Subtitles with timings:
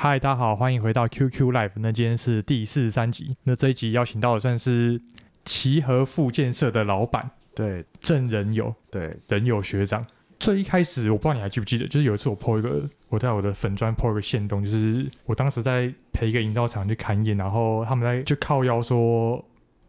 [0.00, 1.72] 嗨，大家好，欢迎回到 QQ Live。
[1.74, 3.36] 那今天是第四十三集。
[3.42, 5.00] 那这一集邀请到的算是
[5.44, 10.06] 齐和复建设的老板，对，郑仁友，对，仁友学长。
[10.38, 19.44] 最一开始，我不知道你还记不记得，就是有一次我 po 一个，我在我的粉砖 po 一个限动，就是我当时在陪一个营造厂去勘验，然后他们在就靠腰说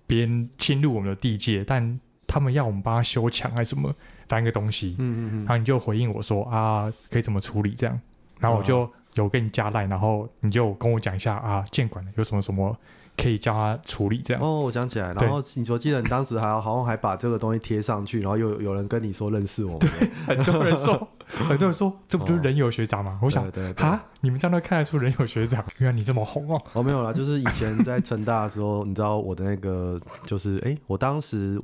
[0.08, 3.94] 别人侵入我们的地界，但他们要我们帮他修墙还是什么，
[4.28, 4.96] 翻一个东西。
[4.98, 5.38] 嗯嗯嗯。
[5.42, 8.02] 然后你就回应我说啊，可以怎么处理这样？
[8.40, 8.92] 然后我就。
[9.16, 12.76] 有跟你加赖，然后你就跟我讲一下啊，监管有什么什么
[13.18, 14.42] 可以叫他处理这样。
[14.42, 23.12] 哦，我想起来，然后你说记得你当时还好像还把这个东西贴上去，然后又有人跟你说认识我们，对，很多人说， 很多人说这不就是人友学长吗？
[23.16, 26.62] 哦、我想，对啊，你们这样都看得出人友学长，原来你这么红哦。
[26.74, 31.60] 哦，没有啦，就是以前在成大的时候，你知道我的那个就是，哎，我当时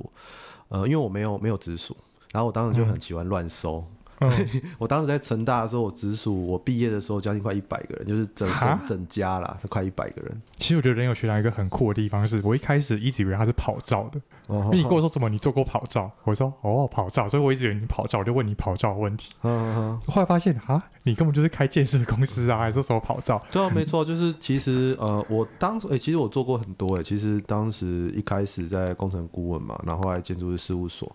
[0.68, 1.96] 呃，因为我没有没有直属，
[2.32, 3.78] 然后我当时就很喜欢乱收。
[3.78, 10.42] 嗯所以 我当时在成大的时候，我直属我毕业的时候将近快一百个人，就是整整整家啦，快一百个人。
[10.56, 19.32] 其实我觉得人有学长一个很酷的地方是，我一开始一直以为他是跑照的，因为你跟我 说什么你做过跑照，我说哦跑照，所以我一直以为你跑照，我就问你跑照的问题。
[19.42, 23.40] 嗯，后来发现啊，你根本就是开建设公司啊，还是什么跑照？
[23.50, 31.10] 对啊，没错，就是其实呃，我当时哎、欸，其实我做过很多诶、其实当时一开始在工程顾问嘛，然后来建筑师事务所，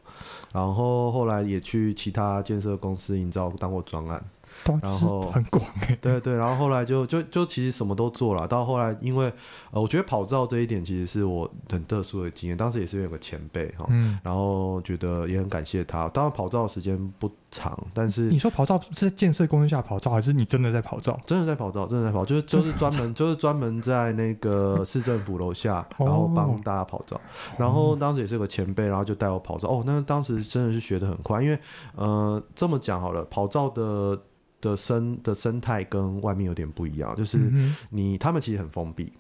[0.52, 2.72] 然后后来也去其他建设。
[2.82, 4.24] 公司营造当过专案，
[4.82, 8.48] 然后很广哎，对对，然后后来就就就其实什么都做了。
[8.48, 9.32] 到后来，因为
[9.72, 12.56] 呃，我觉得跑照这一点其实是我很特殊的经验。
[12.58, 16.08] 当时也是有个前辈哈，嗯，然后觉得也很感谢他。
[16.10, 21.20] 当然跑照的时间不长，但是你说跑照是在建设公司下跑照，还是你真的在跑照？
[21.26, 27.20] 真的在跑照，真的在跑，就是就是专门就是专门在那个 市政府楼下，然后帮大家跑照。
[27.58, 29.68] 然后当时也是有个前辈，然后就带我跑照。
[29.68, 31.60] 哦，那当时真的是学的很快，因为
[31.96, 34.18] 呃，这么讲好了，跑照的
[34.62, 37.38] 的生的生态跟外面有点不一样，就是
[37.90, 39.12] 你他们其实很封闭。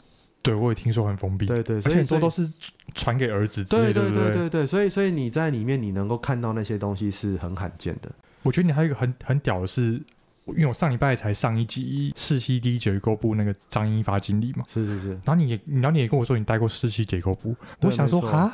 [0.44, 1.46] 对，我也听说很封闭。
[1.46, 2.50] 对对，所以很多都是
[2.96, 4.01] 传给儿子之类的。
[4.01, 8.12] 对对对对对，所以所以你在里面你能够看到那些东西是很罕见的。
[8.41, 10.01] 我觉得你还有一个很很屌的是，
[10.47, 14.66] 因为我上礼拜才上一集四 C D 结构部那个张英发经理嘛。
[14.68, 15.09] 是是是。
[15.09, 18.51] 然后你也然后你也跟我说你待过四期结构部，我想说哈。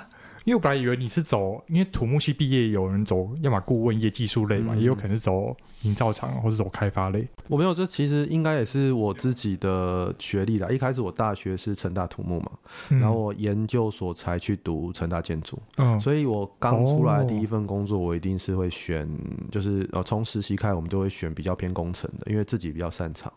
[0.47, 7.27] 因为我本来以为你是走，因为土木系毕业有人走，要么顾问业技术类嘛，嗯、也有可能是走营造厂或者走开发类。
[7.49, 10.69] 我没有，这其实应该也是我自己的学历啦。
[10.69, 12.51] 一开始我大学是成大土木嘛，
[12.91, 19.05] 嗯、然后我研究所才去读成大建筑，嗯，所以我刚出来第一份工作，我一定是会选，
[19.51, 23.29] 就是呃从实习开始，我们就会选比较偏工程的，因为自己比较擅长。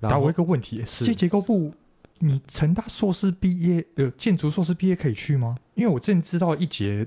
[0.00, 1.72] 然后我一个问题，是结构部。
[2.18, 5.56] 你成大硕士毕业，呃，建筑硕士毕业可以去吗？
[5.74, 7.06] 因为我之前知道一节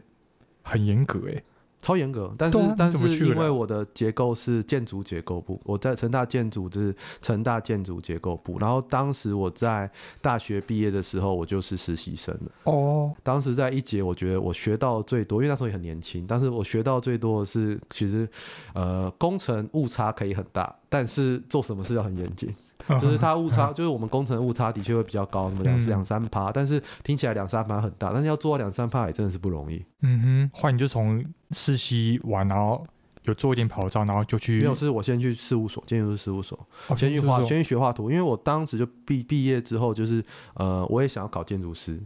[0.62, 1.44] 很严格，诶，
[1.82, 2.32] 超严格。
[2.38, 8.60] 但是，啊、但是因为我的结构是建筑结构部，我在成大建筑是成大建筑结构部。
[8.60, 9.90] 然后当时我在
[10.22, 12.52] 大学毕业的时候，我就是实习生了。
[12.66, 16.28] 哦，当时在一节，我觉得我学到最多，因为那时候也很年轻。
[16.28, 18.30] 但是我学到最多的是，其实，
[18.76, 22.54] 呃，工程误差可以很大，但是做什么事要很严谨。
[22.98, 29.84] 就是它误差，就是我们工程误差的确会比较高，那么两两三趴，但是听起来两三趴很大，但是要做到两三趴也真的是不容易。
[30.02, 32.86] 嗯哼，后来你就从实习完，然后
[33.24, 36.58] 有做一点跑照，然后就去没有，是我先去事务所，建筑师事务所，
[36.98, 40.24] 先去画，先去学画图，因为我当时就毕毕业之后，就是
[40.56, 42.00] 呃，我也想要考建筑师，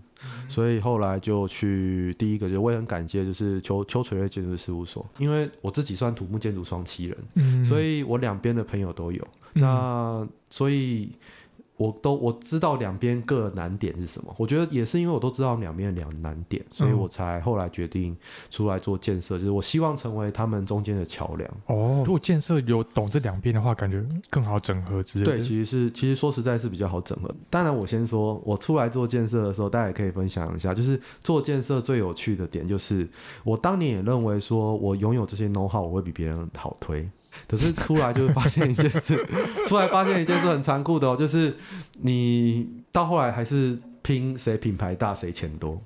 [0.49, 9.25] 所以后来就去第一个，就我也很感谢，就是邱邱垂瑞建筑师事务所，因为我自己算土木建筑双栖人，嗯，所以我两边的朋友都有。
[9.55, 11.11] 那所以，
[11.83, 14.33] 我都我知道两边各难点是什么。
[14.37, 18.15] 我觉得也是因为我都知道两边两难点，所以我才后来决定
[18.49, 19.37] 出来做建设。
[19.37, 21.49] 就是我希望成为他们中间的桥梁。
[21.65, 25.31] 哦，如果建设有懂这两边的话，感觉更好整合之类的。
[25.37, 27.29] 对，其实是其实说实在是比较好整合。
[27.49, 33.07] 当然，我先说，我出来做建设的时候，大家也可以分享一下，就是做建设最有趣的点，就是
[33.43, 37.09] 我当年也认为说我拥有这些 know how，我会比别人好推。
[37.47, 39.25] 可是出来就会发现一件事，
[39.67, 41.55] 出来发现一件事很残酷的哦，就是
[42.01, 45.79] 你到后来还是拼谁品牌大谁钱多。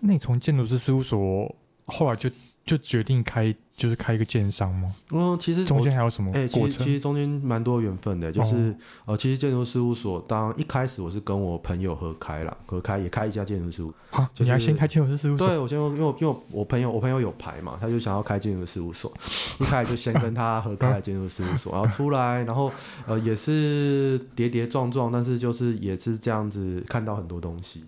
[0.00, 1.54] 那你从建筑师事务所
[1.86, 2.28] 后来就
[2.64, 3.54] 就决定开。
[3.74, 4.94] 就是开一个建商吗？
[5.10, 6.30] 嗯，其实中间还有什么？
[6.34, 8.76] 哎、欸，其实其实中间蛮多缘分的，就是、哦、
[9.06, 13.92] 呃，其实建筑事务所当一开始我是跟我朋友合开了，合开也开一家建筑事务。
[14.10, 15.48] 好，就是、你还先开建筑师事务所？
[15.48, 19.12] 对，我先因为因为我朋友我朋友有牌嘛，他就想要开建筑事务所，
[19.58, 22.70] 一开始就先跟他合开了建筑事务所， 然后出来，然后
[23.06, 27.82] 呃也是跌跌撞撞，但是就是也是这样子看到很多东西。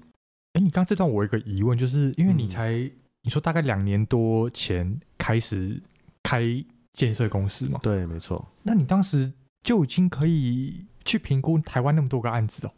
[0.55, 2.91] 哎、欸，你刚刚这段我有一个疑问，就是因为你才、嗯、
[3.25, 5.82] 你说大概两年多前开始。
[6.26, 6.43] 开
[6.94, 7.79] 建设公司嘛？
[7.82, 8.50] 对，没错。
[8.62, 9.31] 那你当时
[9.62, 12.71] 就已经可以去评估台湾那么多个案子哦？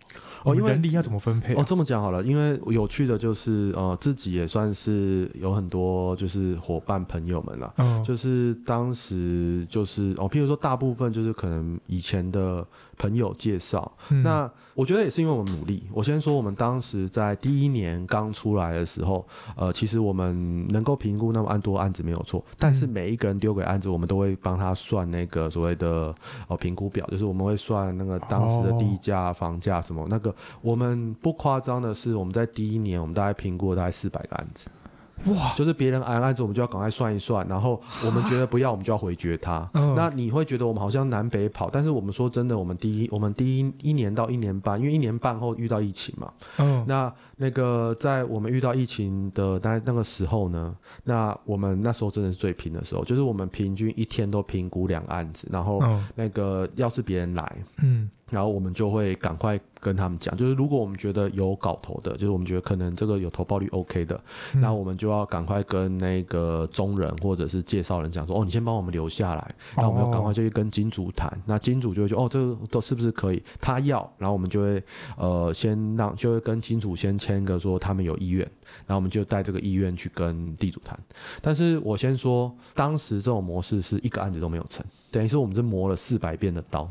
[0.44, 1.60] 哦，因为人力要怎么分配、啊？
[1.60, 12.64] 哦，这么讲好了，因为有趣的就是，呃，自己也算是有很多就是伙伴朋友们了，嗯，就是当时就是哦，譬如说大部分就是可能以前的
[12.96, 15.84] 朋友介绍，嗯、那我觉得也是因为我们努力。
[15.92, 19.26] 我先说，我们当时在第一年刚出来的时候，
[19.56, 26.14] 呃，其实我们能够评估那么案多案子没有错，但是每一个人丢给案子，我们都会帮他算那个所谓的
[26.46, 30.34] 哦评估表，就是我们会算那个当时的地价、房价什么那个。
[30.60, 34.68] 我们不夸张的是，我们在第一年，我们大概评估了大概四百个案子。
[35.24, 35.54] 哇！
[35.56, 39.68] 就是别人挨案子，我们就要赶快算一算，然后我们觉得不要，我们就要回绝他。
[39.74, 39.94] 嗯。
[39.96, 46.32] 那你会觉得我们好像南北跑，但是我们说真的，我们第一，我们第一一年到一年半，因为一年半后遇到疫情嘛。
[46.58, 46.84] 嗯。
[46.86, 55.82] 那那个在我们遇到疫情的那那个时候呢，那我们那时候真的是最拼的时候，就是我们平均一天都评估两案子，然后
[56.14, 58.10] 那个要是别人来，嗯。
[58.30, 64.20] 然后我们就会赶快跟他们讲，就是如果我们觉得有搞头的，就是我们觉得可能这个有投报率 OK 的，
[64.54, 73.40] 那、嗯、我们就要赶快跟那个中人或者是介绍人讲说，哦，你先帮我们留下来，那我们要赶快就去跟金主谈，哦、那金主就会说，哦，这个都是不是可以？
[73.60, 74.82] 他要，然后我们就会
[75.16, 78.44] 呃先让，就会跟金主先签个说他们有意愿，
[78.86, 80.98] 然后我们就带这个意愿去跟地主谈。
[81.40, 86.90] 但是我先说，当时这种模式是一个案子都没有成，等于是我们是磨了四百遍的刀。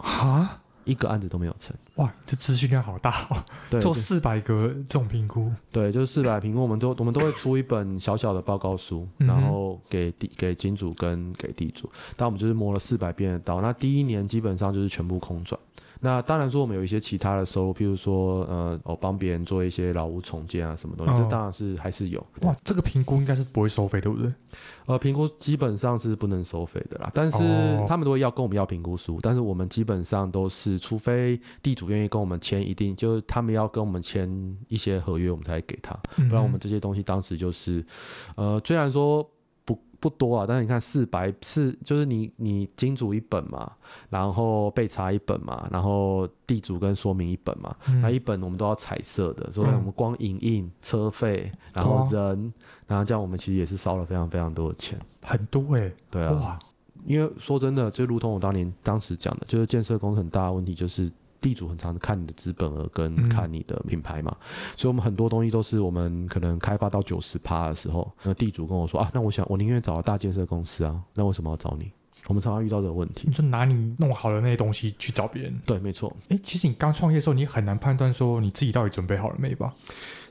[0.00, 3.42] 啊，一个案子都没有成，哇，这资讯量好大哦！
[3.68, 15.60] 对，做四百个这种评估，对，就是四百评估，我们都我们都会出一本小小的报告书，然后给地给金主跟给地主，但我们就是摸了四百遍的刀，那第一年基本上就是全部空转。
[16.00, 22.24] 那当然说，我们有一些其他的收入，譬如说，呃，我帮别人做一些老屋重建啊，什么东西，哦、这当然是还是有。
[22.42, 24.32] 哇，这个评估应该是不会收费，对不对？
[24.86, 27.38] 呃，评估基本上是不能收费的啦，但是
[27.88, 34.28] 他们都会要跟我们要评估书，但是我们基本上都是，除非地主愿意跟我们签一定，就是他们要跟我们签
[34.68, 35.94] 一些合约，我们才会给他，
[36.28, 37.84] 不然我们这些东西当时就是，
[38.36, 39.28] 呃，虽然说。
[40.00, 43.72] 不多啊，但是你看四百四，就是你你金主一本嘛，
[44.08, 52.52] 然后备查一本嘛，然后地主跟说明一本嘛，嗯、那一本我们都要彩色的，所以我们光影印车费，然后人，
[52.86, 56.58] 然后这样我们其实也是烧了非常非常多的钱，很多哎、欸，对啊，哇。
[57.04, 61.10] 因为说真的，就如同我当年当时讲的，就是建设工程很大的问题就是。
[61.46, 64.46] 地主很常看你的资本额跟看你的品牌嘛，嗯、
[64.76, 71.88] 所以我们很多东西都是我们可能开发到九十趴的时候，那地主跟我说啊，那我想我宁愿找个大建设公司啊，那为什么要找你？
[72.26, 73.28] 我们常常遇到这个问题。
[73.28, 75.56] 你说拿你弄好的那些东西去找别人？
[75.64, 76.12] 对，没错。
[76.22, 79.72] 哎、欸，其实你刚创业的时候，你很难判断说你自己到底准备好了没吧？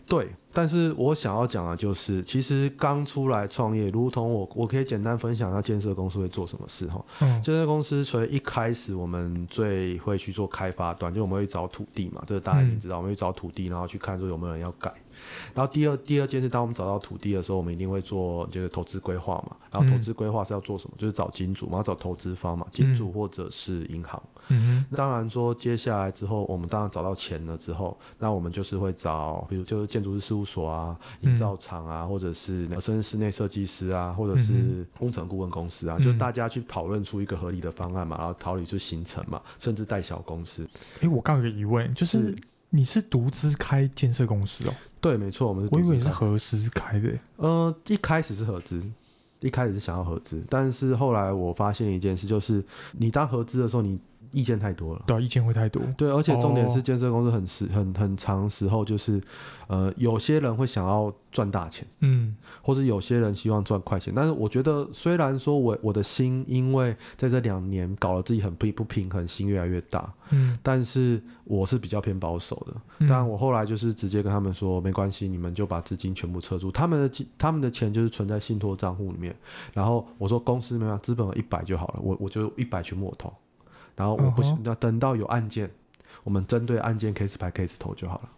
[0.08, 7.04] 对，但是我想要讲的就是，其实刚出来创业，如同我，我可以简单分享一下建设公司会做什么事哈。
[7.22, 14.94] 嗯，建设公司所以一开始我们最会去做开发端，就我们会找土地嘛，这个大家已经知道，我们会找土地，然后去看说有没有人要盖。
[15.54, 19.56] 然后第二第二件事，当我们找到土地的时候，我们一定会做这个投资规划嘛。
[19.72, 20.96] 然后投资规划是要做什么？
[20.98, 24.22] 就是找金主嘛，要找投资方嘛，金主或者是银行。
[24.48, 24.96] 嗯哼。
[24.96, 40.66] 当然说接下来之后，我们当然找到钱了之后，那我们就是会找，比如就是建筑师事务所啊、营造厂啊，或者是甚至室内设计师啊，或者是工程顾问公司啊，就是大家去讨论出一个合理的方案嘛，然后讨论出行程嘛，甚至带小公司。
[41.02, 42.34] 哎，我刚有个疑问，就是。
[42.76, 44.74] 你是独资开建设公司哦？
[45.00, 45.74] 对，没错，我们是。
[45.74, 47.10] 我以为你是合资开的。
[47.38, 48.84] 呃，一开始是合资，
[49.40, 52.64] 一开始是想要合资，但是后来我发现一件事，就是
[52.94, 54.00] 你当合资的时候，你。
[54.36, 55.82] 意见太多了，对，意见会太多。
[55.96, 59.22] 对，而且重点是建设公司很时很很长时候，就是
[59.68, 64.14] 呃，有些人会想要赚大钱，嗯，或者有些人希望赚快钱。
[64.14, 72.74] 但是我觉得，虽然说我我的心因为在这两年搞了自己很不不平衡，心越来越大，嗯，但是我是比较偏保守的。
[73.00, 79.34] 嗯，但我后来就是直接跟他们说，没关系，你们就把资金全部撤出，他们的他们的钱就是存在信托账户里面。
[79.74, 83.34] 然后我说公司没有资本额一百就好了，我我就一百全部我投。
[83.96, 85.70] 然后我不行，要等到有案件，
[86.24, 88.30] 我们针对案件 case by case 投就好了。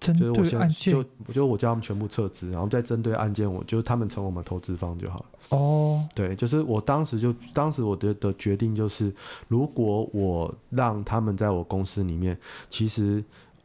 [0.00, 5.24] 针对案件，就我就我叫他们全部撤资，然后再针对案件，我就他们成为我们投资方就好了。
[5.56, 9.10] 哦，对，就是我当时就当时我的的决定就是，
[9.48, 13.24] 如果我让他们在我公司里面，其实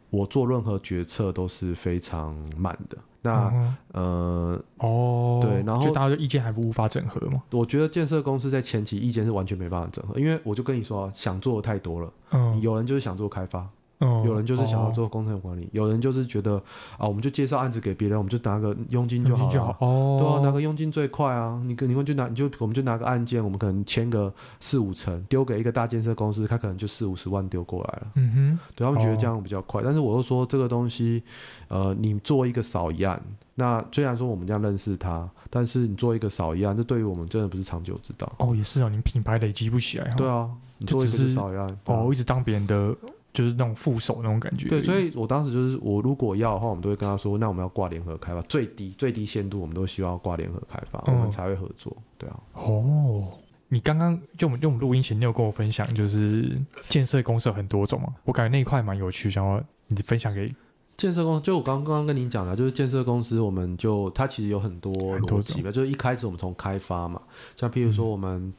[0.09, 2.97] 我做任何决策都是非常慢的。
[3.21, 7.43] 那、嗯、呃哦对，然后就大家的意见还不无法整合嘛？
[7.51, 12.13] 我觉得建设公司在前期意见是完全没办法整合，因为我就跟你说，想做的太多了。
[12.31, 13.67] 嗯，有人就是想做开发，
[13.99, 16.55] 哦、有人就是想要做工程管理，哦、有人就是觉得
[16.97, 19.73] 啊，我们就介绍案子给别人，我们就拿个佣金就好了。
[19.73, 21.61] 好哦，对啊，拿个佣金最快啊！
[21.65, 28.07] 你跟你们就拿，你就我们就拿个案件，我们可能签个四五成，丢给一个大建设公司，他可能就四五十万丢过来了。
[28.15, 29.81] 嗯哼，对他们觉得这样比较快。
[29.81, 31.21] 哦、但是我又说这个东西，
[31.67, 33.21] 呃，你做一个扫一案，
[33.55, 38.31] 那虽然说我们这样认识他，但是你做一个扫一案，这对于我们真的不是长久之道。
[38.37, 40.09] 哦，也是啊，你品牌累积不起来。
[40.15, 42.95] 对啊，你做一个扫一案，哦，一直当别人的。
[43.31, 44.67] 就是那种副手那种感觉。
[44.67, 51.95] 对，所以我当时就是，我如果要的话，我们都会跟他说，那我们要挂联合开发，最低最低限度，我们都希望挂联合开发，嗯、我们才会合作。
[52.17, 52.39] 对啊。
[52.53, 53.27] 哦，
[53.67, 56.57] 你刚刚就我们用录音前，你有跟我分享，就是
[56.87, 58.13] 建设公司有很多种嘛？
[58.25, 60.53] 我感觉那一块蛮有趣，想要你分享给
[60.97, 61.43] 建设公司。
[61.43, 67.21] 就我刚刚跟你讲的，就是建设公司，我们就它其实有很多逻辑吧，就是一开始我们从开发嘛，
[67.55, 68.53] 像譬如说我们、嗯。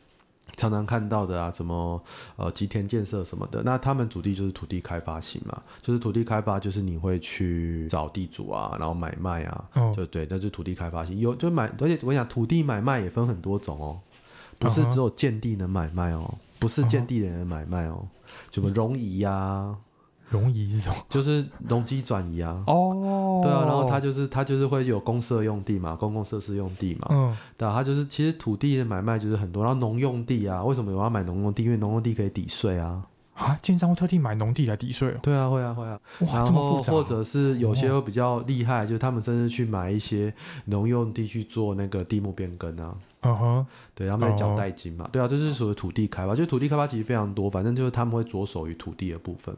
[0.57, 2.03] 常常看到的啊，什么
[2.37, 11.19] 呃吉田建设什么的，那他们主力就是土地开发型嘛，就是土地开发就是你会去找地主啊，然后买卖啊，哦、就对，那就是土地开发型。
[11.19, 14.01] 有就买，而且我想土地买卖也分很多种哦，
[14.59, 18.07] 不是只有建地能买卖哦，不是建地的人买卖哦，
[18.51, 19.77] 什么容易呀。
[20.31, 20.95] 容移这种。
[21.11, 31.65] 就是容积转移啊，哦，对啊，然后它就是它就是会有公设用地嘛，公共设施用地嘛，嗯，对啊，它就是其实土地的买卖就是很多，然后农用地啊，为什么有人要买农用地？
[31.65, 33.03] 因为农用地可以抵税啊，
[33.35, 35.15] 啊，经商会特地买农地来抵税？
[35.23, 40.33] 对啊，会啊，会啊，哇，然后这么复杂，或者是有些会比较厉害，就是他们真的去买一些
[40.67, 42.95] 农用地去做那个地目变更啊。
[43.23, 49.55] 嗯哼，对，他们在缴代金嘛，对啊，这是属于土地开发，就土地开发其实非常多，反正就是他们会着手于土地的部分。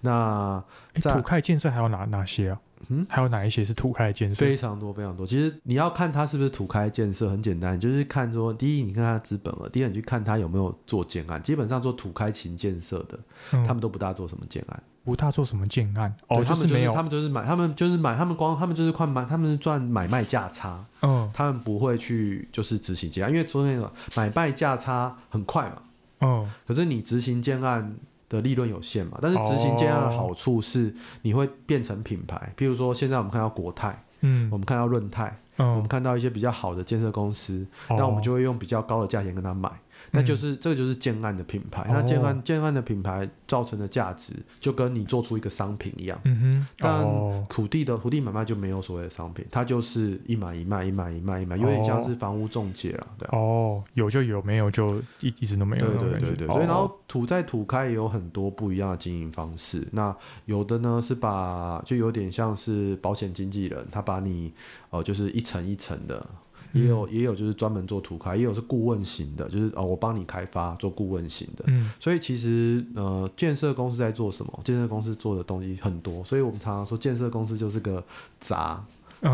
[0.00, 0.62] 那
[1.00, 2.58] 在土开建设还有哪哪些啊？
[2.88, 4.44] 嗯，还有哪一些是土开建设？
[4.44, 5.26] 非常多非常多。
[5.26, 11.40] 其实你要看它是不是土开建设，很简单，就是看说，第一，你看它资本额；第二，你去看它有没有做建案。
[11.40, 13.18] 基本上做土开型建设的，
[13.52, 14.82] 嗯、他们都不大做什么建案。
[15.06, 25.76] 不大做什么建案哦，他们就是没有，他们就是买，他们就是买，他们光他们就是快买，他们是赚买卖价差，嗯，他们不会去就是执行建案，因为做那个买卖价差很快嘛，
[26.22, 27.96] 嗯，可是你执行建案
[28.28, 39.70] 的利润有限嘛，但是执行建案的好处是你会变成品牌，譬如说现在我们看到国泰，嗯，我们看到润泰，嗯，我们看到一些比较好的建设公司，那我们就会用比较高的价钱跟他买。
[40.12, 46.20] 那就是、嗯、这个就是建案的品牌，哦、那建案建案的品牌造成的价值，就跟你做出一个商品一样。
[46.24, 46.66] 嗯哼。
[46.78, 53.28] 但土地的土地买卖就没有所谓的商品，它就是一买一卖，一买一卖，一买，有点像是房屋中介了，对。
[53.32, 55.86] 哦，有就有，没有就一一直都没有。
[55.86, 56.46] 对对对对。
[56.48, 59.86] 所以然后土在土开也有很多不一样的经营方式。
[59.92, 64.52] 那有的呢是把就有点像是保险经纪人，他把你
[64.90, 66.26] 哦、呃、就是一层一层的。
[66.72, 71.64] 也有也有就是专门做图开，也有是顾问型的，就是哦我帮你开发做顾问型的。
[71.68, 74.60] 嗯，所以其实呃建设公司在做什么？
[74.62, 78.04] 建设公司做的东西很多，所以我们常常说建设公司就是个
[78.38, 78.84] 杂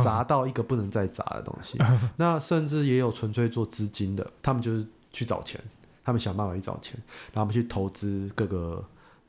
[0.04, 1.76] 砸到一个不能再砸的东西。
[1.80, 5.60] 嗯、那甚至也有纯粹做资金的，他们就是去找钱，
[6.04, 6.94] 他们想办法去找钱，
[7.32, 8.84] 然后他们去投资各个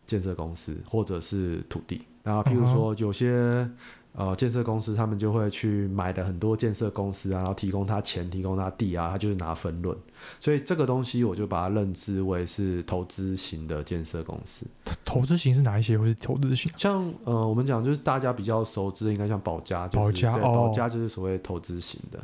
[0.06, 2.04] 建设公司或者是土地。
[2.22, 3.68] 然后譬如说有些。
[4.16, 9.98] 呃，建设公司他们就会去买的很多建设公司啊，然后提供他钱，提供他地啊，他就是拿分论。
[10.40, 14.66] 所以这个东西我就把它认知为是投资型的建设公司。
[15.04, 15.98] 投资型是哪一些？
[15.98, 16.72] 会是投资型？
[16.78, 22.24] 像呃，我们讲就是大家比较熟知的，应该像保家，就是、对，保家就是所谓投资型的。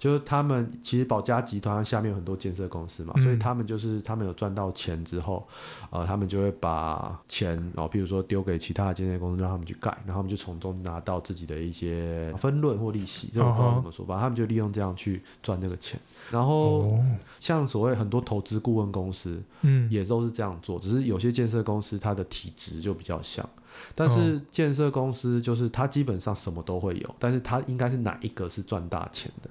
[0.00, 5.46] 哦就是他们其实宝佳集团下面有很多建设公司嘛，嗯、所以他们就是他们有赚到钱之后，
[5.90, 16.00] 呃，他们就会把钱哦，比如说丢给其他的建设公司让他们去盖，然后他们就从中拿到自己的一些分润或利息，这种不知道怎么说吧，他们就利用这样去赚这个钱。
[16.30, 16.98] 然后
[17.38, 23.46] 像所谓很多投资顾问公司，嗯，也都是这样做，只是有些建设公司它的体质就比较像，
[23.94, 29.50] 但是建设公司就是它基本上什么都会有，但是它应该是哪一个是赚大钱的？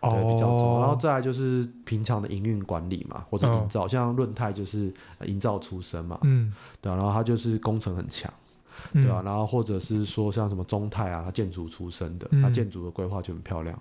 [0.00, 4.92] 对，比较重，然后再来就是平常的营运管理嘛，或者营造，像润泰就是
[5.24, 8.32] 营造出身嘛，嗯，对啊，然后他就是工程很强，
[8.92, 13.78] 对啊，然后或者是说像什么中泰啊，他建筑出身的，他建筑的规划就很漂亮。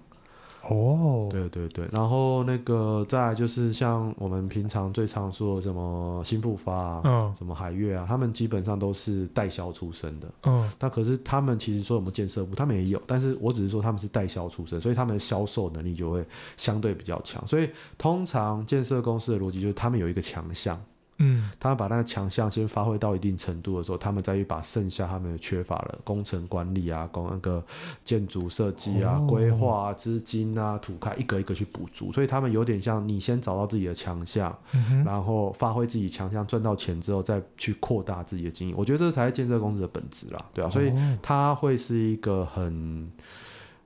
[0.68, 16.26] 哦，对对对，然后那个再来就是像我们平常最常说的什么新复发啊，嗯，什么海月啊，他们基本上都是代销出身的，嗯，那可是他们其实说什么建设部，他们也有，但是我只是说他们是代销出身，所以他们的销售能力就会
[16.58, 20.82] 相对比较强，所以通常建设公司的逻辑就是他们有一个强项，
[21.18, 27.64] 嗯，他们把那个强项先发挥到一定程度的时候，他们再去把剩下他们缺乏了工程管理啊、工那个
[28.04, 32.12] 建筑设计啊、规划啊、资金啊、土开一个一个去补足。
[32.12, 38.76] 所以他们有点像你先找到自己的强项，嗯、然后发挥自己强项赚到钱之后，再去扩大自己的经营。
[38.78, 40.92] 我觉得这才是建设公司的本质啦，对啊，所以
[41.22, 43.10] 它会是一个很。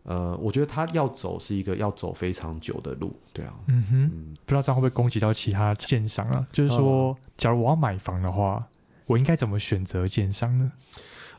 [0.04, 6.48] 呃，我觉得他要走是一个要走非常久的路，对啊，嗯哼，嗯，不知道这样会不会攻击到其他建商啊？
[6.52, 8.66] 就是说，假如我要买房的话，
[9.06, 10.72] 我应该怎么选择建商呢？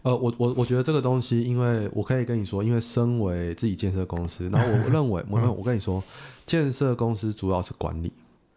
[0.03, 6.03] 呃，我我我觉得这个东西，因为我可以跟你说，因为身为自己建设公司，然后我认为，我我跟你说，
[6.47, 8.13] 建设公司主要是管理，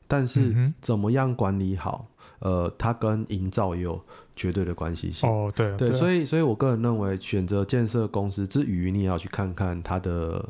[0.07, 2.05] 但是怎么样管理好？
[2.43, 3.99] 呃，它跟营造也有
[4.35, 5.29] 绝对的关系性。
[5.29, 10.45] 哦，对对，对，所以，所以我个人认为，选择建设公司之余，你也要去看看它的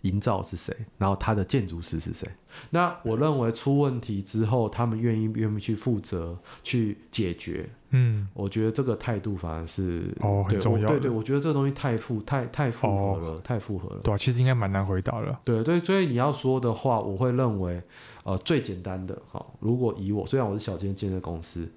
[0.00, 2.26] 营造是谁，然后它的建筑师是谁。
[2.70, 7.68] 那我认为出问题之后，他们愿意愿意去负责去解决。
[7.90, 10.88] 嗯，我觉得这个态度反而是哦很重要。
[10.88, 14.00] 对对，我觉得这个东西太复太太复合了，哦、太复合了。
[14.02, 15.38] 对、啊，其实应该蛮难回答了。
[15.44, 17.82] 对对，所以你要说的话，我会认为。
[18.26, 21.70] 呃，最简单的哈，如果以我，虽然我是小间建设公司，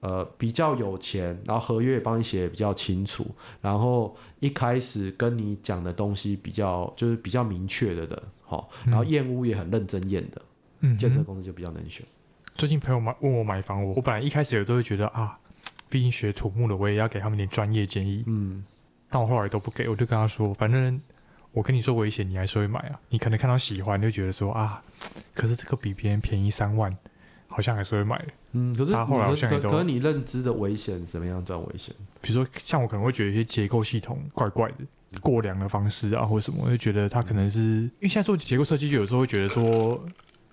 [0.00, 3.24] 呃，比较有钱，然后合约也帮你写得比较清楚，
[3.60, 10.42] 然后一开始跟你讲的东西比较就是比较明确的的，好，然后验屋也很认真验的，
[10.80, 12.04] 嗯，建设公司就比较能选。
[12.56, 15.38] 最近朋友买问我买房，我我本来一开始也都会觉得啊，
[15.88, 18.64] 毕竟学土木的，我也要给他们点专业建议，嗯，
[19.08, 21.00] 但我后来都不给，我就跟他说，反正。
[21.56, 23.00] 我跟你说危险，你还是会买啊？
[23.08, 24.82] 你可能看到喜欢，就觉得说啊，
[25.32, 26.94] 可是这个比别人便宜三万，
[27.46, 28.22] 好像还是会买。
[28.52, 31.94] 嗯，可是他后来好像也都可可你认知的危险什么样叫危险？
[32.20, 39.98] 比如说像我可能会觉得一些结构系统怪怪的，过量的方式啊，或者什么，我就觉得它可能是因为现在做结构设计，就有时候会觉得说，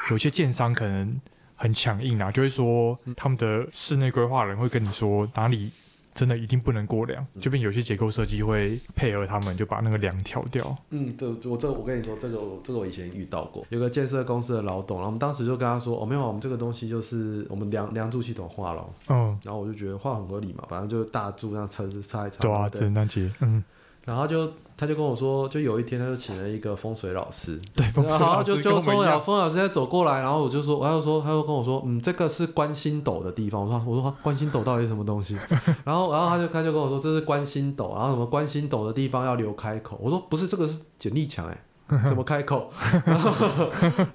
[0.09, 1.19] 有些建商可能
[1.57, 5.69] 很强硬啊，就会说他们的室内规划人会跟你说哪里。
[6.13, 10.75] 真的一定不能过量，就变有些结构设计会配合他们，就把那个梁调掉。
[10.89, 23.63] 嗯，对，我这个我跟你说，这个这个我以前遇到过，有个建设公司的老董，然后我们当时就跟他说，哦，没有，我们这个东西就是我们梁梁柱系统化了，嗯，然后我就觉得画很合理嘛，反正就大柱让车是拆一拆，对啊，只能接，嗯。
[24.05, 33.61] 然后就他就跟我说，就有一天他就请了一个风水老师，对，风水老师就就风水老风水老师在走过来，然后我就说，我就说，他就跟我说，嗯，这个是观星斗的地方。
[33.61, 35.37] 我说，我说观星斗到底是什么东西？
[35.85, 39.97] 然后然后他就他就跟我说，这是观星斗，然后什么观星斗的地方要留开口。
[40.01, 41.63] 我说不是，这个是剪力墙哎。
[42.07, 42.71] 怎么开口？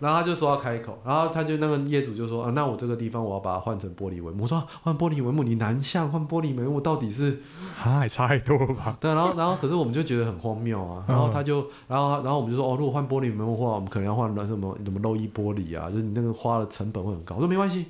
[0.01, 4.43] 然后，他就说要开口，然后他就那个业主就说啊，那我这个地方我要把它换成玻璃帷幕。
[4.43, 7.41] 我说换玻璃帷幕，你南向换玻璃帷幕到底是？
[7.77, 8.97] 还差太多了吧？
[9.01, 11.05] 对，然后然后可是我们就觉得很荒谬啊。
[11.07, 17.37] 然后他就，然后然后我们就说哦，如果换玻璃帷幕的话，我们可能要换什么什么漏衣玻璃啊，就是你那个花的成本会很高。
[17.37, 17.87] 我说没关系，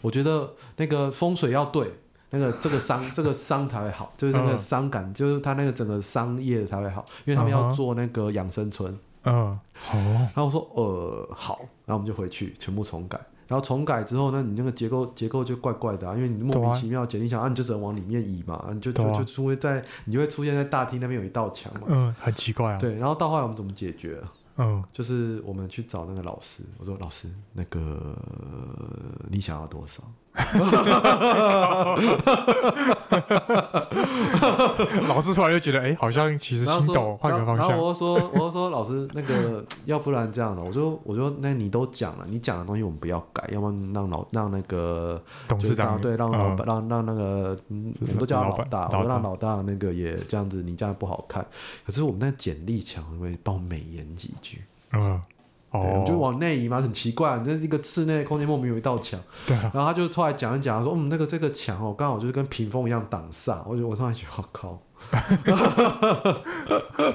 [0.00, 1.92] 我觉得那个风水要对。
[2.32, 8.98] 那个这个商 这个商才会好，就是那个商感，嗯、就是他那个整个商业才会好，因为他们要做那个养生村。
[9.24, 9.96] 嗯，好。
[9.98, 13.16] 然后我说呃好，然后我们就回去全部重改，
[13.46, 21.82] 然后重改之后呢，你那个结构结构就怪怪的啊，因为你莫名其妙剪你想啊，你就只能往里面移嘛，你就就就就会在你就会出现在大厅那边有一道墙嘛。
[21.86, 22.78] 嗯，很奇怪啊。
[22.78, 24.20] 对，然后到后来我们怎么解决？
[24.56, 28.14] 嗯，就是我们去找那个老师，我说老师，那个
[29.30, 30.02] 你想要多少？
[35.08, 37.68] 老师突然就觉得，哎、欸，好像其实心动，换个方向。
[37.68, 51.46] 然后我就说，我就说，老师，那个要不然这样了，我说，我说，那你都讲了，你讲的东西我们不要改，要不然让老让那个董事长对，让老、嗯、让让那个，嗯，我们都叫他老大，我让老大那个也这样子，你这样不好看。
[51.84, 54.62] 可是我们那简历墙会帮我美言几句，
[54.94, 55.20] 嗯。
[55.72, 64.78] 哦，就往内移嘛，很奇怪，那一个室内空间莫名有一道墙，对、啊，然后他就突然讲一讲，说，嗯，那个这个墙哦，刚好就是跟屏风一样挡煞，我就我突然觉得，我靠，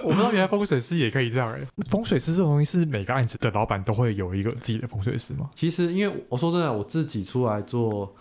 [0.04, 5.50] 我不知道原来风水师也可以这样哎，风水师这种东西是每个案子的老板都会有一个自己的风水师吗？
[5.54, 8.14] 其实，因为我说真的，我自己出来做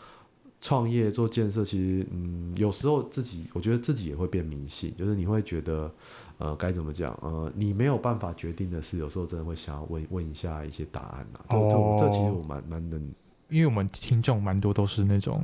[0.60, 5.92] 创业做建设，其实，嗯，有时候自己我觉得自己也会变迷信，就是你会觉得。
[6.38, 7.18] 呃，该怎么讲？
[7.22, 11.40] 呃，你没有办法决定的事，有时候真的会想要问问一下一些答案啊。
[11.48, 13.00] 这、哦、这这其实我蛮蛮能，
[13.48, 15.42] 因为我们听众蛮多都是那种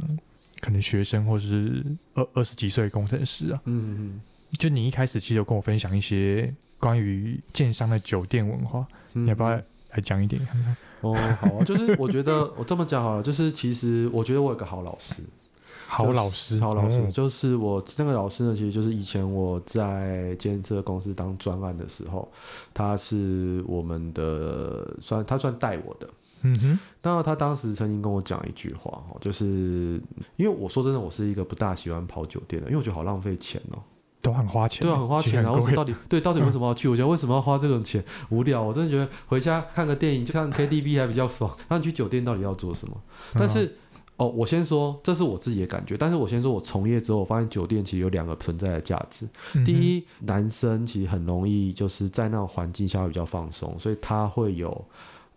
[0.60, 3.62] 可能学生或是二二十几岁的工程师啊。
[3.64, 4.20] 嗯嗯。
[4.58, 10.76] 就你一开始其实有跟我分享一些关于建商的酒店文化，嗯、你要不要来讲一点看看？
[11.02, 15.22] 哦，好啊， 就是我觉得我这么讲好了，就是其实我觉得我有个好老师。
[15.86, 22.26] 好老师，好老师，就是我那个老师呢，其实就是以前我在建设公司当专案的时候，
[22.72, 26.08] 他是我们的算他算带我的，
[26.44, 30.00] 嗯哼，那他当时曾经跟我讲一句话哦，就是
[30.36, 33.78] 因为我说真的，我是一个不大喜欢跑酒店的，因为我觉得好浪费钱哦。
[34.22, 35.50] 都很花钱，对啊，很花钱啊！
[35.50, 36.88] 我到底对到底为什么 要去？
[36.88, 38.02] 我觉得为什么要花这种钱？
[38.30, 41.50] 无聊，我真的觉得回家看个电影，就看 KTV 还比较爽。
[41.68, 42.96] 那你去酒店到底要做什么？
[43.34, 43.76] 但是
[44.16, 45.96] 哦，我先说，这是我自己的感觉。
[45.96, 49.28] 但是我先说，我从业之后，我发现酒店其实有两个存在的价值。
[49.64, 54.84] 第一，男生其实很容易就是在那种环境下会比较放松，所以他会有。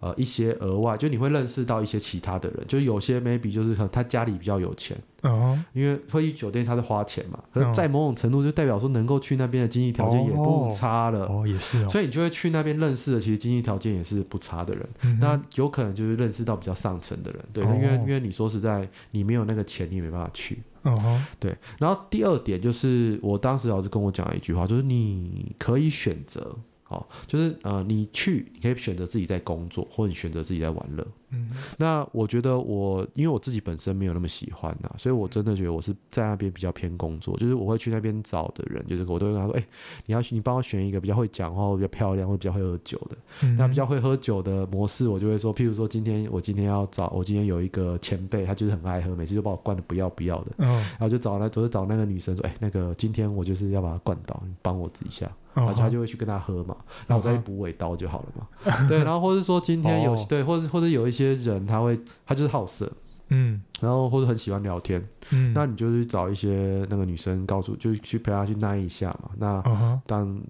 [0.06, 14.88] 呃，一些额外，就你会认识到一些其他的人，就有些 maybe 就是可能他家里比较有钱，哦，因为会去酒店他是花钱嘛，可是在某种程度就代表说能够去那边的经济条件也不差了，哦，也是，所以你就会去那边认识的，其实经济条件也是不差的人，
[15.20, 26.56] 那有可能就是认识到比较上层的人，对，因为因为你说实在，你没有那个钱，你也没办法去，哦，对，然后第二点就是我当时老师跟我讲了一句话，就是你可以选择。
[26.88, 31.06] 好，就是呃，你去，你可以选择自己在工作，或者你选择自己在玩乐。
[31.32, 37.36] 嗯，那我觉得我因为我自己本身没有那么喜欢呐，所以我真的觉得我是在那边比较偏工作。
[37.38, 39.68] 就是我会去那边找的人，就是我都会跟他说，哎、欸，
[40.06, 43.18] 你要你帮我选一个比较会讲话、或比较漂亮、或比较会喝酒的。
[43.44, 50.52] 嗯、那比较会喝酒的模式，我就会说，譬如说今天我今天要找我今天有一个前辈，他就是很爱喝，每次就把我灌的不要不要的。
[50.58, 55.30] 嗯，然后就找那，都是找那个女生说，哎、欸，那个今天我就是要把他灌倒，你帮我指一下。
[55.54, 56.76] 然后他就会去跟他喝嘛，
[57.08, 58.46] 然后我再去补尾刀就好了嘛。
[58.66, 58.88] Uh.
[58.90, 60.28] 对，然后或者说今天有、oh.
[60.28, 62.92] 对，或者或者有一些人他会他就是好色，
[63.30, 69.32] 嗯，然后或者很喜欢聊天，嗯，那你就去找一些那个女生，告诉就去陪他去耐一下嘛。
[69.38, 69.62] 那
[70.06, 70.42] 当、uh huh.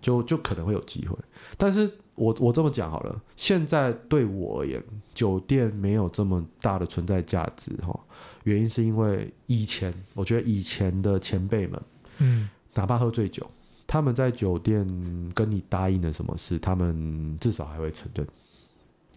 [0.00, 1.16] 就就可能会有机会，
[1.56, 4.82] 但是我我这么讲好了，现在对我而言，
[5.14, 7.98] 酒店没有这么大的存在价值哈。
[8.44, 11.82] 原因是因为以前我觉得以前的前辈们，
[12.18, 13.46] 嗯，哪怕喝醉酒。
[13.86, 14.86] 他们在酒店
[15.34, 18.24] 跟你答应了什么事，他们至少还会承认。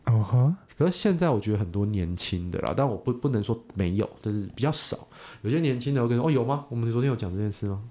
[0.06, 0.54] 哦呵、uh，huh.
[0.78, 4.98] 可是现在我觉得很多年轻的啦，但我不不能说没有，但是比较少。
[5.42, 6.66] 有些年轻的我跟你说，哦，有吗？
[6.70, 7.82] 我们昨天有讲这件事吗？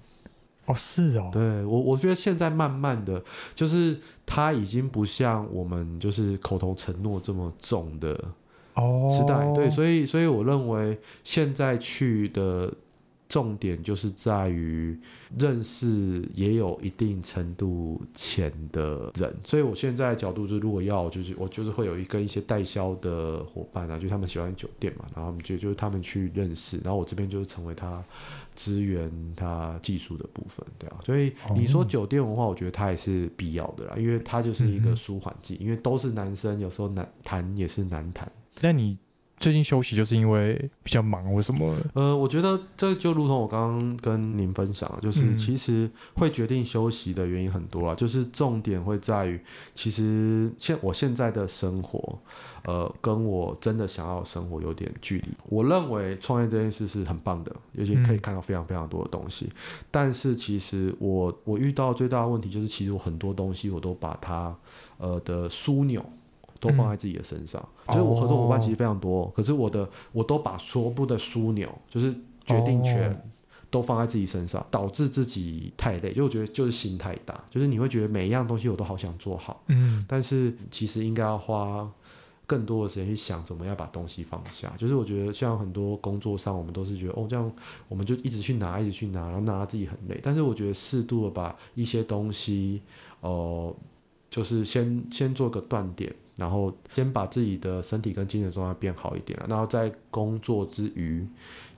[0.65, 1.29] 哦，是哦。
[1.31, 3.23] 对我，我觉得现在慢慢的
[3.55, 8.17] 就是他已经不像我们就是口头承诺这么重的
[8.75, 9.45] 哦时代。
[9.45, 9.55] Oh.
[9.55, 12.73] 对，所以所以我认为现在去的。
[13.33, 14.95] 重点就是在于
[15.39, 28.03] 认识也有一定程度钱的人，所以我现在的角度就是，如果要就是我就是会有一跟一些代销的伙伴啊，就他们喜欢酒店嘛，然后我们就就是他们去认识，然后我这边就是成为他
[28.55, 38.31] 支援他技术的部分，对啊，所以你说酒店文化，我觉得它也是必要的啦，因为它就是一个舒缓剂，因为都是男生，有时候难谈也是难谈。
[38.61, 38.95] 那你？
[39.43, 41.75] 最近休息就是因为比较忙，为什么？
[41.95, 49.37] 呃，我觉得这就如同我刚刚跟您分享，就是其实会决定休息的原因很多啊，就是重点会在于，
[49.75, 52.17] 其实现我现在的生活，
[52.63, 55.25] 呃，跟我真的想要生活有点距离。
[55.49, 59.49] 我认为创业这件事是很棒的，尤其可以看到非常非常多的东西。
[59.91, 64.55] 但是其实我我遇到最大的问题就是，其实我很多东西我都把它
[64.99, 66.01] 呃的枢纽。
[66.63, 72.13] 都放在自己的身上，嗯、就是我合作伙伴其实非常多，哦、可是我的我都把全部的枢纽，就是
[72.45, 73.29] 决定权
[73.69, 76.13] 都放在自己身上，哦、导致自己太累。
[76.13, 81.91] 就我觉得就是心太大，就是你会觉得每一样东西我都好想做好，嗯，但是其实应该要花
[82.45, 84.71] 更多的时间去想怎么样把东西放下。
[84.77, 87.51] 就是我觉得像很多工作上，我们都是觉得哦这样
[87.87, 90.19] 我们就一直去拿，一直去拿，然后拿自己很累。
[90.21, 92.81] 但是我觉得适度的把一些东西，
[93.21, 93.75] 哦、呃，
[94.29, 96.13] 就是先先做个断点。
[96.35, 101.27] 然后先把自己的身体跟精神状态变好一点，然后在工作之余，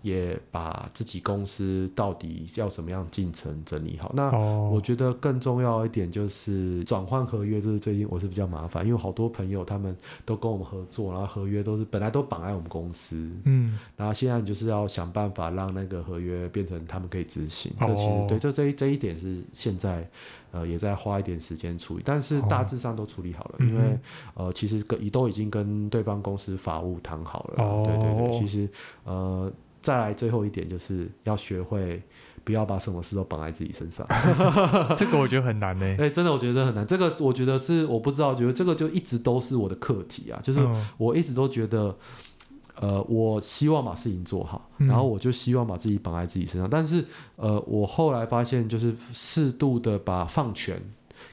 [0.05, 4.11] 也把自己公司到底要怎么样进程整理好。
[4.15, 4.31] 那
[4.69, 13.15] 我觉得更重要一点就是转换合约，就是最近我是比较麻烦，因为好多朋友他们都跟我们合作，然后合约都是本来都绑在我们公司，
[13.45, 17.73] 嗯，然后现在就是要想办法让那个合约变成他们可以执行。
[17.79, 20.07] 这其实对，这这一这一点是现在。
[20.51, 23.99] 呃，也在花一点时间处理，但是大致上都处理好了，哦、因为、嗯、
[24.35, 27.61] 呃，其实跟都已经跟对方公司法务谈好了。
[27.61, 28.69] 哦、对对对，其实
[29.03, 29.51] 呃，
[29.85, 32.01] 再来最后一点就是要学会
[32.43, 34.05] 不要把什么事都绑在自己身上。
[34.97, 35.85] 这个我觉得很难呢。
[35.99, 36.85] 哎、欸，真的我觉得很难。
[36.87, 40.59] 这个我觉得是我不知道，觉得这个就一直都是我的课题啊，就是
[40.97, 41.95] 我一直都觉得。
[42.77, 46.67] 呃，我希望把事情做好，然后我就希望把自己绑在自己身上。
[46.67, 47.05] 嗯、但是，
[47.37, 50.77] 呃，我后来发现，就是适度的把放权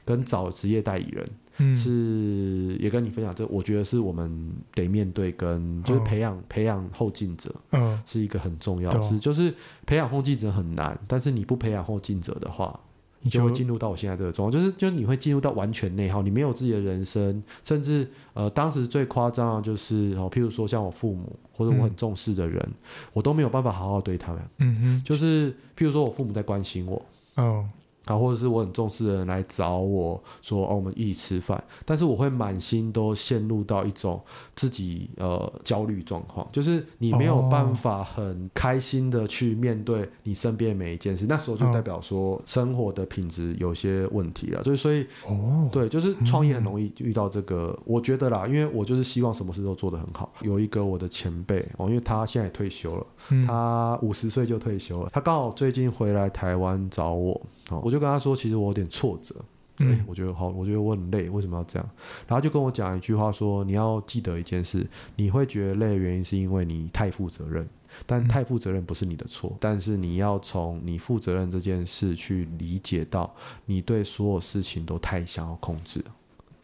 [0.05, 9.13] 跟找职业代理人，嗯、是也跟你分享，这我觉得是我们得面对跟就是培养、哦、培养后进者，嗯，是一个很重要的事。
[9.13, 9.53] 嗯、就是
[9.85, 12.79] 培养后进者很难，但是你不培养后进者的话，
[13.21, 22.73] 你就会进入到我现在这个状况，就是就是你会进入到完全内耗，你没有自己的人生，甚至呃，当时最夸张的就是哦，譬如说像我父母或者我很重视的人，嗯、
[23.13, 24.41] 我都没有办法好好对他们。
[24.57, 27.05] 嗯哼，就是譬如说我父母在关心我。
[27.35, 27.67] 哦。
[28.05, 34.21] 啊，或者是我很重视的人来找我说，哦，我们一起吃饭，但是我会满心都陷入到一种
[34.55, 50.31] 自己呃焦虑状况，就是你没有办法很开心的去面对你身边每一件事，那时候就代表说生活的品质有些问题了，所以所以哦，对，就是创业很容易遇到这个，我觉得啦，因为我就是希望什么事都做得很好。
[50.41, 53.05] 有一个我的前辈哦，因为他现在也退休了，
[53.47, 57.39] 他五十岁就退休了，他刚好最近回来台湾找我，
[57.69, 57.91] 哦，我。
[57.91, 59.35] 就跟他说，其实我有点挫折，
[59.77, 61.89] 嗯欸，我觉得好，我觉得我很累，为什么要这样？
[62.27, 67.67] 然后就跟我讲一句话说，你要记得一件事，你会觉得累的原因是因为你太负责任，
[68.05, 73.31] 但太负责任不是你的错，嗯、但是你要从你负责任这件事去理解到，
[73.67, 76.03] 你对所有事情都太想要控制。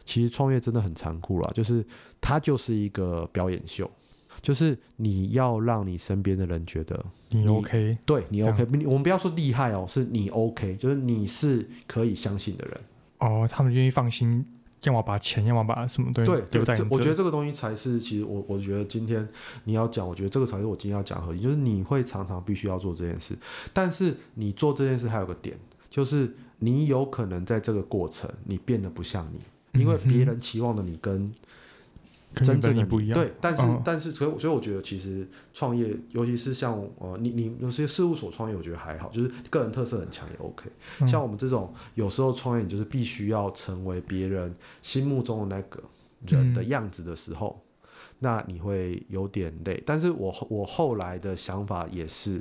[0.04, 1.84] 其实创业真的很残酷啦，就是
[2.20, 3.88] 它就是一个表演秀。
[4.42, 12.80] 就是你要让你身边的人觉得你，你 OK，对你 OK，你我们不要说厉害哦，是你 OK，就是你是可以相信的人。
[13.18, 14.44] 哦，他们愿意放心，
[14.84, 19.28] 要么把钱，要么把什么东西对，对，我觉得这个东西才是，其实我我觉得今天
[19.64, 23.36] 你要讲，我觉得这个才是我今天要讲的核心，就是你会常常必须要做这件事，
[23.72, 25.54] 但是你做这件事还有个点，
[25.90, 31.30] 就是你有可能在这个过程你变得不像你，因为别人期望的你跟。
[32.34, 40.70] 真正的不一样，对，但是、哦、但是，所以所以我觉得，其实创业，尤其是像呃，你你有些事务所创业，我觉得还好，就是个人特色很强也 OK。
[41.00, 45.82] 嗯、像我们这种有时候创业，你就是必须要成为别人心目中的那个
[46.26, 47.88] 人的样子的时候，嗯、
[48.20, 49.82] 那你会有点累。
[49.84, 52.40] 但是我我后来的想法也是，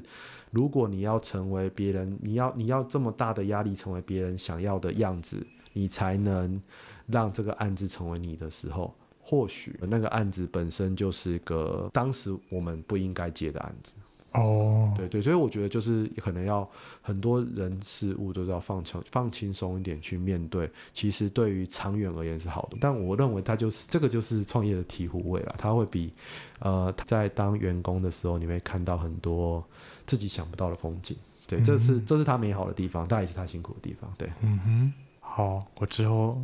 [0.52, 6.62] 如果你要成为别人，你要你要这么大的压力，成为别人想要的样子，你才能
[7.08, 8.93] 让这个案子成为你的时候。
[9.30, 13.92] 或许那个案子本身就是个当时我们不应该接的案子。
[14.32, 16.68] 哦，对对，所以我觉得就是可能要
[17.02, 22.78] 很多人事物都要放轻放轻松一点去面对，其实对于长远而言是好的。
[22.82, 26.12] 但我认为他就是这个就是创业的醍醐味了，他会比
[26.60, 29.63] 呃在当员工的时候你会看到很多
[30.08, 31.15] 自己想不到的风景，
[31.48, 36.39] 对，这是这是他美好的地方，但也是他辛苦的地方，对，嗯哼，好，我之后。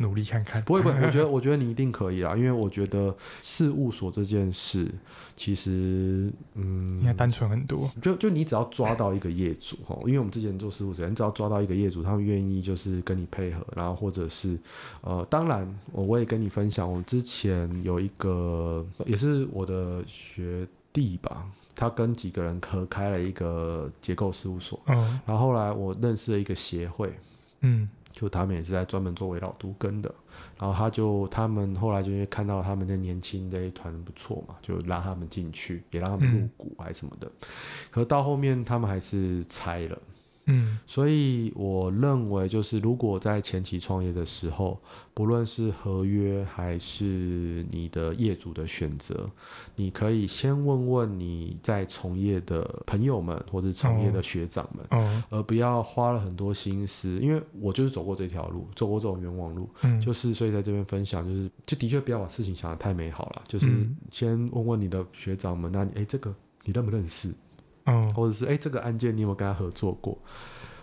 [0.00, 4.90] 努力看看，不会不会， 我觉得我觉得你一定可以啦，因为我觉得事务所这件事
[5.36, 7.90] 其实嗯，应该单纯很多。
[8.00, 14.58] 就就你只要抓到一个业主哈，因为我们之前做事务所，你只要抓到一个业主，他们愿意就是跟你配合，然后或者是
[15.02, 27.12] 呃，当然我我也跟你分享，我之前有一个也是我的学弟吧，他跟几个人合开了一个结构事务所，嗯，然后后来我认识了一个协会，
[27.60, 27.86] 嗯。
[28.12, 30.12] 就他们也是在专门做危老都跟的，
[30.58, 37.48] 然后他就他们后来就因为看到他们的年轻的一团不错嘛，就拉他们进去，也让他们入股还是什么的，嗯、
[37.90, 39.98] 可到后面他们还是拆了。
[40.50, 44.78] 嗯，所以我认为，就是如果在前期创业的时候，
[45.14, 49.30] 不论是合约还是你的业主的选择，
[49.76, 63.68] 你可以先问问你在从业的朋友们或者从业的学长们，哦，而不要花了很多心思，因为我就是走过这条路，走过这种冤枉路，嗯，就是所以在这边分享，就是就的确不要把事情想得太美好了，就是
[64.10, 66.34] 先问问你的学长们，那你哎，这个
[66.64, 67.32] 你认不认识？
[67.86, 70.16] 嗯，或者是哎、欸，这个案件你有没有跟他合作过？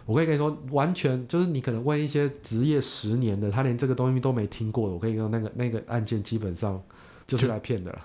[0.05, 6.81] 我可以跟你说，完全就是你可能问一些职业十年的，他连这个东西都没听过的，我可以跟你说那个那个案件基本上
[7.25, 8.01] 就是来骗的了，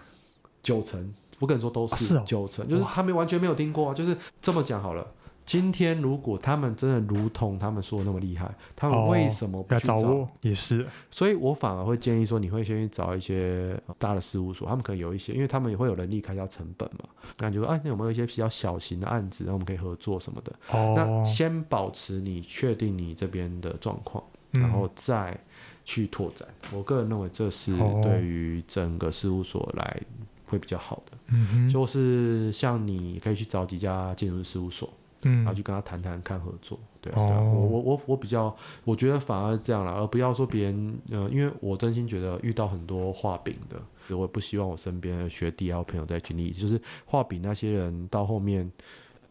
[0.62, 5.06] 九成，我跟你说都是，九成，就是他们完全没有听过，啊就是这么讲好了。
[5.44, 9.94] 今天如果他们真的如同他们说的那么厉害，他们为什么不去找？
[9.94, 17.08] 哦、要找我也是，所以我反而会建议说，你会先去找一些大的事务所，他们可能有一些，因为他们也会有人力开销成本嘛。
[17.38, 20.52] 那你就说，哎，那有没有一些比较小型的案子，然后我们可以合作什么的？
[20.70, 25.36] 哦、那先保持你确定你这边的状况，然后再
[25.84, 26.48] 去拓展。
[26.70, 30.00] 嗯、我个人认为这是对于整个事务所来
[30.46, 31.18] 会比较好的。
[31.26, 34.88] 嗯哼，就是像你可以去找几家建筑师事务所。
[35.22, 38.54] 嗯，然后去跟他谈谈看合作，对啊，对啊，哦、我我我我比较，
[38.84, 48.70] 我觉得反而是这样了，而不要说别人，呃，因为我真心觉得遇到很多画饼的，我也不希望我身边的学弟还有朋友在群里，就是画饼那些人到后面，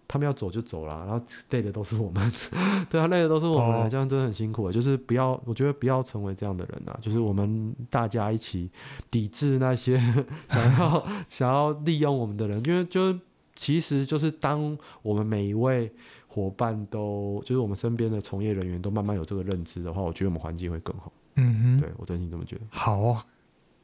[0.08, 2.32] 他们要走就走了，然后累的都是我们，
[2.90, 8.70] 对啊，累的都是我们，哦、这样真的很辛苦的，就是不要，我觉得不要成为这样的人啊，就是我们大家一起
[9.10, 9.98] 抵制那些
[10.48, 13.14] 想要想要利用我们的人，因为就。
[13.62, 15.92] 其实就是当我们每一位
[16.28, 21.14] 伙伴都，就是我们身边的从业人员都慢慢有这个认知的话，我觉得我们环境会更好。
[21.36, 22.62] 嗯哼，对我真心这么觉得。
[22.72, 23.24] 好，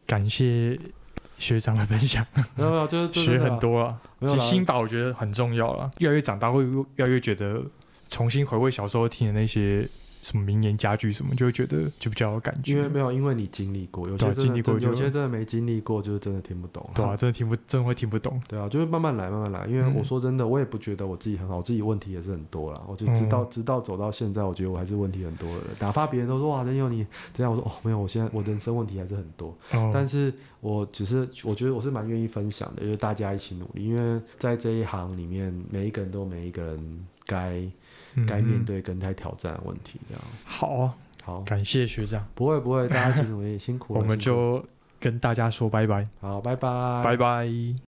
[0.07, 0.79] 感谢
[1.37, 2.25] 学长的分享。
[2.57, 4.01] 没有没有，就是学很多了。
[4.17, 5.91] 没有心法我觉得很重要了。
[5.99, 7.63] 越来越长大，会越来越觉得
[8.07, 9.87] 重新回味小时候听的那些。
[10.21, 12.73] 什么名言佳句什么，就会觉得就比较有感觉。
[12.73, 16.89] 因为没有，因为你经历过，有些经历过，有些真的没经历过，就是真的听不懂。
[16.93, 18.41] 对啊，真的听不，真的会听不懂。
[18.47, 19.65] 对啊，就是慢慢来，慢慢来。
[19.67, 22.81] 因为我说真的，我也不觉得我自己很好，我自己问题也是很多啦。
[22.87, 25.63] 我就直到直到走到现在，我觉得我还是问题很多的。
[25.79, 29.55] 哪怕别人都说哇，真有你这样，我说哦， 没有，我现在我人生问题还是很多。
[29.93, 33.85] 但是我只是我觉得我是蛮愿意分享的，就是大家一起努力。
[33.85, 37.63] 因为在这一行里面，每一个人都有每一个人该。
[38.25, 40.23] 该面对跟该挑战的问题，这样。
[40.45, 44.63] 好啊，好，感谢学长，不会不会，大家一起努力，辛苦了，我们就
[44.99, 47.86] 跟大家说拜拜，好，拜拜，拜拜。